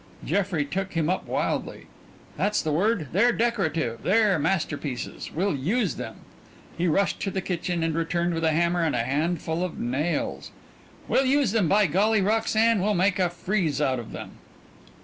Jeffrey 0.25 0.65
took 0.65 0.93
him 0.93 1.11
up 1.11 1.27
wildly. 1.27 1.85
"That's 2.35 2.63
the 2.63 2.71
word. 2.71 3.09
They're 3.11 3.31
decorative; 3.31 4.01
they're 4.01 4.39
masterpieces. 4.39 5.29
We'll 5.31 5.55
use 5.55 5.93
them." 5.97 6.21
He 6.75 6.87
rushed 6.87 7.19
to 7.19 7.29
the 7.29 7.39
kitchen 7.39 7.83
and 7.83 7.93
returned 7.93 8.33
with 8.33 8.43
a 8.43 8.51
hammer 8.51 8.81
and 8.81 8.95
a 8.95 9.03
handful 9.03 9.63
of 9.63 9.77
nails. 9.77 10.49
"We'll 11.07 11.25
use 11.25 11.51
them, 11.51 11.67
by 11.67 11.85
golly, 11.85 12.19
Roxanne! 12.21 12.81
We'll 12.81 12.95
make 12.95 13.19
a 13.19 13.29
frieze 13.29 13.79
out 13.79 13.99
of 13.99 14.11
them." 14.11 14.39